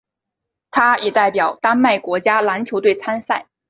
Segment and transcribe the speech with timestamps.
[0.71, 3.45] 他也代表丹麦国家篮球队参赛。